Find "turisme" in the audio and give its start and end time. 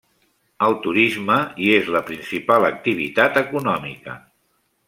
0.85-1.35